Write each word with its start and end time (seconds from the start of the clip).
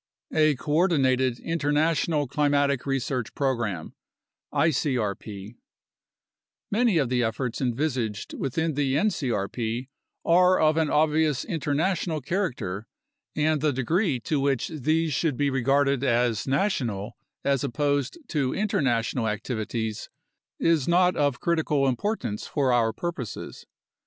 A 0.33 0.55
COORDINATED 0.55 1.37
INTERNATIONAL 1.41 2.27
CLIMATIC 2.27 2.87
RESEARCH 2.87 3.35
PROGRAM 3.35 3.93
(ICRP) 4.51 5.57
Many 6.71 6.97
of 6.97 7.09
the 7.09 7.21
efforts 7.21 7.61
envisaged 7.61 8.33
within 8.33 8.73
the 8.73 8.95
ncrp 8.95 9.89
are 10.25 10.59
of 10.59 10.77
an 10.77 10.89
obvious 10.89 11.43
inter 11.43 11.75
national 11.75 12.19
character, 12.19 12.87
and 13.35 13.61
the 13.61 13.71
degree 13.71 14.19
to 14.21 14.39
which 14.39 14.69
these 14.69 15.13
should 15.13 15.37
be 15.37 15.51
regarded 15.51 16.03
as 16.03 16.47
national 16.47 17.15
as 17.43 17.63
opposed 17.63 18.17
to 18.29 18.55
international 18.55 19.27
activities 19.27 20.09
is 20.59 20.87
not 20.87 21.15
of 21.15 21.39
critical 21.39 21.87
im 21.87 21.95
portance 21.95 22.49
for 22.49 22.73
our 22.73 22.91
purposes. 22.91 23.67